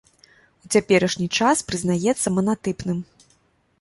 [0.67, 2.99] У цяперашні час прызнаецца манатыпным.